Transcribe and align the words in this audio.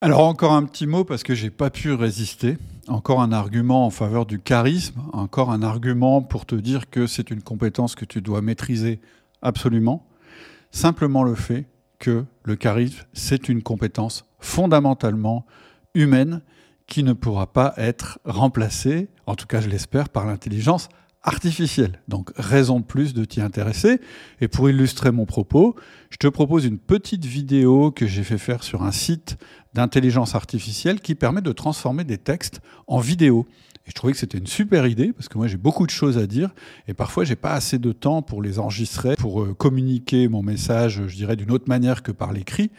Alors 0.00 0.28
encore 0.28 0.52
un 0.52 0.62
petit 0.62 0.86
mot 0.86 1.02
parce 1.02 1.24
que 1.24 1.34
j'ai 1.34 1.50
pas 1.50 1.70
pu 1.70 1.92
résister. 1.92 2.56
Encore 2.86 3.20
un 3.20 3.32
argument 3.32 3.84
en 3.84 3.90
faveur 3.90 4.26
du 4.26 4.38
charisme, 4.38 5.02
encore 5.12 5.50
un 5.50 5.60
argument 5.60 6.22
pour 6.22 6.46
te 6.46 6.54
dire 6.54 6.88
que 6.88 7.08
c'est 7.08 7.32
une 7.32 7.42
compétence 7.42 7.96
que 7.96 8.04
tu 8.04 8.22
dois 8.22 8.40
maîtriser 8.40 9.00
absolument. 9.42 10.06
Simplement 10.70 11.24
le 11.24 11.34
fait 11.34 11.66
que 11.98 12.24
le 12.44 12.54
charisme, 12.54 13.06
c'est 13.12 13.48
une 13.48 13.60
compétence 13.60 14.24
fondamentalement 14.38 15.44
humaine 15.94 16.42
qui 16.86 17.02
ne 17.02 17.12
pourra 17.12 17.52
pas 17.52 17.74
être 17.76 18.20
remplacée, 18.24 19.08
en 19.26 19.34
tout 19.34 19.46
cas 19.46 19.60
je 19.60 19.68
l'espère, 19.68 20.10
par 20.10 20.26
l'intelligence 20.26 20.90
artificielle. 21.22 22.00
Donc 22.08 22.30
raison 22.36 22.80
de 22.80 22.84
plus 22.84 23.14
de 23.14 23.24
t'y 23.24 23.40
intéresser. 23.40 24.00
Et 24.40 24.48
pour 24.48 24.70
illustrer 24.70 25.10
mon 25.10 25.26
propos, 25.26 25.74
je 26.10 26.16
te 26.16 26.26
propose 26.26 26.64
une 26.64 26.78
petite 26.78 27.24
vidéo 27.24 27.90
que 27.90 28.06
j'ai 28.06 28.22
fait 28.22 28.38
faire 28.38 28.62
sur 28.62 28.82
un 28.82 28.92
site 28.92 29.36
d'intelligence 29.74 30.34
artificielle 30.34 31.00
qui 31.00 31.14
permet 31.14 31.42
de 31.42 31.52
transformer 31.52 32.04
des 32.04 32.18
textes 32.18 32.60
en 32.86 33.00
vidéo. 33.00 33.46
Et 33.86 33.90
je 33.90 33.94
trouvais 33.94 34.12
que 34.12 34.18
c'était 34.18 34.38
une 34.38 34.46
super 34.46 34.86
idée 34.86 35.12
parce 35.12 35.28
que 35.28 35.38
moi 35.38 35.46
j'ai 35.46 35.56
beaucoup 35.56 35.86
de 35.86 35.90
choses 35.90 36.18
à 36.18 36.26
dire 36.26 36.54
et 36.86 36.94
parfois 36.94 37.24
j'ai 37.24 37.36
pas 37.36 37.52
assez 37.52 37.78
de 37.78 37.92
temps 37.92 38.22
pour 38.22 38.42
les 38.42 38.58
enregistrer, 38.58 39.16
pour 39.16 39.42
euh, 39.42 39.54
communiquer 39.54 40.28
mon 40.28 40.42
message, 40.42 41.02
je 41.06 41.16
dirais 41.16 41.36
d'une 41.36 41.50
autre 41.50 41.68
manière 41.68 42.02
que 42.02 42.12
par 42.12 42.32
l'écrit. 42.32 42.70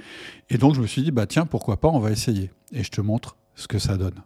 Et 0.50 0.58
donc 0.58 0.76
je 0.76 0.82
me 0.82 0.88
suis 0.88 1.02
dit 1.02 1.12
bah 1.12 1.26
tiens 1.26 1.46
pourquoi 1.46 1.80
pas 1.80 1.90
on 1.90 2.00
va 2.00 2.12
essayer. 2.12 2.52
Et 2.72 2.84
je 2.84 2.92
te 2.92 3.02
montre 3.02 3.38
ce 3.56 3.68
que 3.68 3.80
ça 3.80 3.98
donne. 3.98 4.22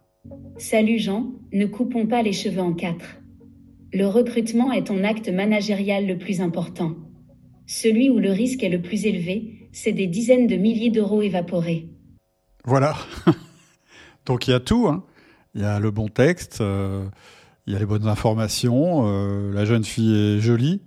Salut 0.58 0.98
Jean, 0.98 1.32
ne 1.52 1.66
coupons 1.66 2.06
pas 2.06 2.22
les 2.22 2.32
cheveux 2.32 2.60
en 2.60 2.72
quatre. 2.72 3.04
Le 3.94 4.08
recrutement 4.08 4.72
est 4.72 4.88
ton 4.88 5.04
acte 5.04 5.28
managérial 5.28 6.04
le 6.04 6.18
plus 6.18 6.40
important. 6.40 6.96
Celui 7.64 8.10
où 8.10 8.18
le 8.18 8.32
risque 8.32 8.64
est 8.64 8.68
le 8.68 8.82
plus 8.82 9.06
élevé, 9.06 9.68
c'est 9.72 9.92
des 9.92 10.08
dizaines 10.08 10.48
de 10.48 10.56
milliers 10.56 10.90
d'euros 10.90 11.22
évaporés. 11.22 11.86
Voilà. 12.64 12.96
Donc 14.26 14.48
il 14.48 14.50
y 14.50 14.54
a 14.54 14.58
tout. 14.58 14.88
Hein. 14.88 15.04
Il 15.54 15.62
y 15.62 15.64
a 15.64 15.78
le 15.78 15.92
bon 15.92 16.08
texte, 16.08 16.58
euh, 16.60 17.06
il 17.68 17.72
y 17.72 17.76
a 17.76 17.78
les 17.78 17.86
bonnes 17.86 18.08
informations, 18.08 19.04
euh, 19.06 19.52
la 19.52 19.64
jeune 19.64 19.84
fille 19.84 20.12
est 20.12 20.40
jolie, 20.40 20.82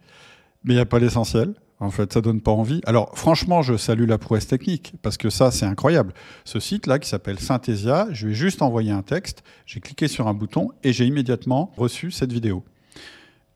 mais 0.66 0.73
il 0.73 0.75
n'y 0.75 0.81
a 0.81 0.85
pas 0.85 1.00
l'essentiel. 1.00 1.53
En 1.80 1.91
fait, 1.91 2.11
ça 2.11 2.19
donne 2.19 2.41
pas 2.41 2.52
envie. 2.52 2.81
Alors, 2.85 3.17
franchement, 3.17 3.61
je 3.61 3.78
salue 3.78 4.05
la 4.05 4.17
prouesse 4.17 4.47
technique 4.47 4.95
parce 5.02 5.16
que 5.16 5.30
ça, 5.30 5.50
c'est 5.52 5.66
incroyable. 5.66 6.13
Ce 6.44 6.59
site-là 6.59 7.00
qui 7.00 7.08
s'appelle 7.08 7.39
Synthesia, 7.39 8.08
je 8.11 8.25
lui 8.25 8.33
ai 8.33 8.35
juste 8.35 8.61
envoyé 8.61 8.91
un 8.91 9.03
texte, 9.03 9.44
j'ai 9.66 9.80
cliqué 9.80 10.09
sur 10.09 10.28
un 10.28 10.33
bouton 10.33 10.72
et 10.83 10.91
j'ai 10.91 11.05
immédiatement 11.05 11.72
reçu 11.78 12.11
cette 12.11 12.33
vidéo. 12.33 12.66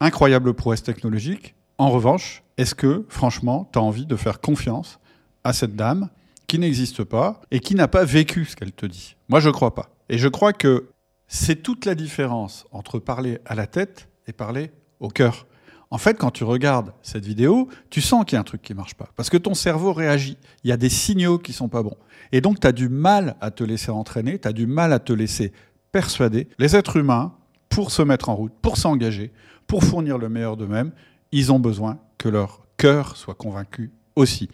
Incroyable 0.03 0.55
prouesse 0.55 0.81
technologique. 0.81 1.53
En 1.77 1.91
revanche, 1.91 2.41
est-ce 2.57 2.73
que, 2.73 3.05
franchement, 3.07 3.69
tu 3.71 3.77
as 3.77 3.83
envie 3.83 4.07
de 4.07 4.15
faire 4.15 4.41
confiance 4.41 4.99
à 5.43 5.53
cette 5.53 5.75
dame 5.75 6.09
qui 6.47 6.57
n'existe 6.57 7.03
pas 7.03 7.39
et 7.51 7.59
qui 7.59 7.75
n'a 7.75 7.87
pas 7.87 8.03
vécu 8.03 8.45
ce 8.45 8.55
qu'elle 8.55 8.71
te 8.71 8.87
dit? 8.87 9.15
Moi, 9.29 9.39
je 9.39 9.51
crois 9.51 9.75
pas. 9.75 9.91
Et 10.09 10.17
je 10.17 10.27
crois 10.27 10.53
que 10.53 10.89
c'est 11.27 11.61
toute 11.61 11.85
la 11.85 11.93
différence 11.93 12.65
entre 12.71 12.97
parler 12.97 13.37
à 13.45 13.53
la 13.53 13.67
tête 13.67 14.09
et 14.25 14.33
parler 14.33 14.71
au 14.99 15.09
cœur. 15.09 15.45
En 15.91 15.99
fait, 15.99 16.17
quand 16.17 16.31
tu 16.31 16.45
regardes 16.45 16.93
cette 17.03 17.25
vidéo, 17.25 17.69
tu 17.91 18.01
sens 18.01 18.25
qu'il 18.25 18.33
y 18.33 18.37
a 18.37 18.41
un 18.41 18.43
truc 18.43 18.63
qui 18.63 18.73
marche 18.73 18.95
pas. 18.95 19.09
Parce 19.15 19.29
que 19.29 19.37
ton 19.37 19.53
cerveau 19.53 19.93
réagit. 19.93 20.37
Il 20.63 20.71
y 20.71 20.73
a 20.73 20.77
des 20.77 20.89
signaux 20.89 21.37
qui 21.37 21.53
sont 21.53 21.69
pas 21.69 21.83
bons. 21.83 21.97
Et 22.31 22.41
donc, 22.41 22.59
tu 22.59 22.65
as 22.65 22.71
du 22.71 22.89
mal 22.89 23.35
à 23.39 23.51
te 23.51 23.63
laisser 23.63 23.91
entraîner, 23.91 24.39
tu 24.39 24.47
as 24.47 24.53
du 24.53 24.65
mal 24.65 24.93
à 24.93 24.99
te 24.99 25.13
laisser 25.13 25.51
persuader. 25.91 26.47
Les 26.57 26.75
êtres 26.75 26.97
humains, 26.97 27.35
pour 27.71 27.89
se 27.89 28.03
mettre 28.03 28.29
en 28.29 28.35
route, 28.35 28.53
pour 28.61 28.77
s'engager, 28.77 29.31
pour 29.65 29.83
fournir 29.83 30.19
le 30.19 30.29
meilleur 30.29 30.57
d'eux-mêmes, 30.57 30.91
ils 31.31 31.51
ont 31.51 31.59
besoin 31.59 31.99
que 32.19 32.29
leur 32.29 32.67
cœur 32.77 33.15
soit 33.15 33.33
convaincu 33.33 33.91
aussi. 34.15 34.49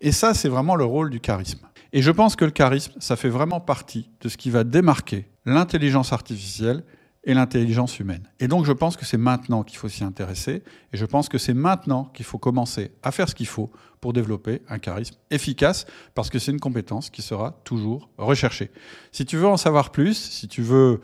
Et 0.00 0.10
ça, 0.10 0.34
c'est 0.34 0.48
vraiment 0.48 0.74
le 0.74 0.84
rôle 0.84 1.10
du 1.10 1.20
charisme. 1.20 1.60
Et 1.92 2.00
je 2.00 2.10
pense 2.10 2.34
que 2.34 2.46
le 2.46 2.50
charisme, 2.50 2.92
ça 2.98 3.16
fait 3.16 3.28
vraiment 3.28 3.60
partie 3.60 4.10
de 4.22 4.28
ce 4.28 4.36
qui 4.36 4.50
va 4.50 4.64
démarquer 4.64 5.28
l'intelligence 5.44 6.12
artificielle 6.12 6.82
et 7.24 7.34
l'intelligence 7.34 8.00
humaine. 8.00 8.26
Et 8.40 8.48
donc 8.48 8.64
je 8.64 8.72
pense 8.72 8.96
que 8.96 9.04
c'est 9.04 9.18
maintenant 9.18 9.62
qu'il 9.62 9.78
faut 9.78 9.88
s'y 9.88 10.02
intéresser, 10.02 10.62
et 10.92 10.96
je 10.96 11.04
pense 11.04 11.28
que 11.28 11.38
c'est 11.38 11.54
maintenant 11.54 12.06
qu'il 12.14 12.24
faut 12.24 12.38
commencer 12.38 12.92
à 13.02 13.12
faire 13.12 13.28
ce 13.28 13.34
qu'il 13.34 13.46
faut 13.46 13.70
pour 14.00 14.12
développer 14.12 14.62
un 14.68 14.78
charisme 14.78 15.16
efficace, 15.30 15.84
parce 16.14 16.30
que 16.30 16.38
c'est 16.38 16.50
une 16.50 16.58
compétence 16.58 17.10
qui 17.10 17.22
sera 17.22 17.60
toujours 17.64 18.08
recherchée. 18.18 18.72
Si 19.12 19.24
tu 19.24 19.36
veux 19.36 19.46
en 19.46 19.56
savoir 19.56 19.92
plus, 19.92 20.14
si 20.14 20.48
tu 20.48 20.62
veux 20.62 21.00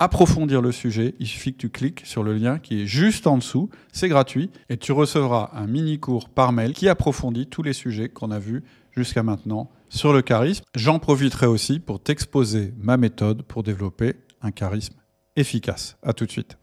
approfondir 0.00 0.62
le 0.62 0.72
sujet, 0.72 1.14
il 1.20 1.26
suffit 1.26 1.52
que 1.52 1.58
tu 1.58 1.68
cliques 1.68 2.02
sur 2.04 2.24
le 2.24 2.34
lien 2.34 2.58
qui 2.58 2.82
est 2.82 2.86
juste 2.86 3.26
en 3.26 3.38
dessous, 3.38 3.70
c'est 3.92 4.08
gratuit, 4.08 4.50
et 4.68 4.76
tu 4.76 4.90
recevras 4.92 5.50
un 5.52 5.66
mini-cours 5.66 6.30
par 6.30 6.52
mail 6.52 6.72
qui 6.72 6.88
approfondit 6.88 7.46
tous 7.46 7.62
les 7.62 7.74
sujets 7.74 8.08
qu'on 8.08 8.30
a 8.30 8.38
vus 8.38 8.64
jusqu'à 8.90 9.22
maintenant 9.22 9.70
sur 9.90 10.12
le 10.12 10.22
charisme. 10.22 10.64
J'en 10.74 10.98
profiterai 10.98 11.46
aussi 11.46 11.78
pour 11.78 12.02
t'exposer 12.02 12.72
ma 12.78 12.96
méthode 12.96 13.42
pour 13.42 13.62
développer 13.62 14.14
un 14.42 14.50
charisme 14.50 14.94
efficace. 15.36 15.96
À 16.02 16.12
tout 16.12 16.26
de 16.26 16.30
suite. 16.30 16.56